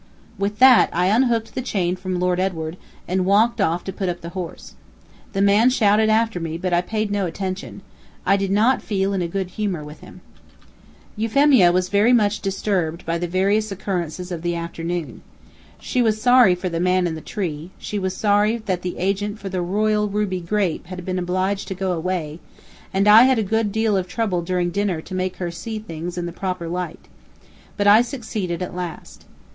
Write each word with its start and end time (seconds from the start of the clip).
With 0.39 0.57
that, 0.57 0.89
I 0.91 1.15
unhooked 1.15 1.53
the 1.53 1.61
chain 1.61 1.95
from 1.95 2.19
Lord 2.19 2.39
Edward, 2.39 2.77
and 3.07 3.23
walked 3.23 3.61
off 3.61 3.83
to 3.83 3.93
put 3.93 4.09
up 4.09 4.21
the 4.21 4.29
horse. 4.29 4.73
The 5.33 5.43
man 5.43 5.69
shouted 5.69 6.09
after 6.09 6.39
me, 6.39 6.57
but 6.57 6.73
I 6.73 6.81
paid 6.81 7.11
no 7.11 7.27
attention. 7.27 7.83
I 8.25 8.35
did 8.35 8.49
not 8.49 8.81
feel 8.81 9.13
in 9.13 9.21
a 9.21 9.27
good 9.27 9.51
humor 9.61 9.83
with 9.83 9.99
him. 9.99 10.21
Euphemia 11.15 11.71
was 11.71 11.93
much 11.93 12.39
disturbed 12.39 13.05
by 13.05 13.19
the 13.19 13.27
various 13.27 13.71
occurrences 13.71 14.31
of 14.31 14.41
the 14.41 14.55
afternoon. 14.55 15.21
She 15.79 16.01
was 16.01 16.19
sorry 16.19 16.55
for 16.55 16.67
the 16.67 16.79
man 16.79 17.05
in 17.05 17.13
the 17.13 17.21
tree; 17.21 17.69
she 17.77 17.99
was 17.99 18.17
sorry 18.17 18.57
that 18.57 18.81
the 18.81 18.97
agent 18.97 19.37
for 19.37 19.49
the 19.49 19.61
Royal 19.61 20.09
Ruby 20.09 20.39
grape 20.39 20.87
had 20.87 21.05
been 21.05 21.19
obliged 21.19 21.67
to 21.67 21.75
go 21.75 21.91
away; 21.91 22.39
and 22.91 23.07
I 23.07 23.25
had 23.25 23.37
a 23.37 23.43
good 23.43 23.71
deal 23.71 23.95
of 23.95 24.07
trouble 24.07 24.41
during 24.41 24.71
dinner 24.71 24.99
to 25.01 25.13
make 25.13 25.35
her 25.35 25.51
see 25.51 25.77
things 25.77 26.17
in 26.17 26.25
the 26.25 26.31
proper 26.33 26.67
light. 26.67 27.07
But 27.77 27.85
I 27.85 28.01
succeeded 28.01 28.63
at 28.63 28.75
last. 28.75 29.25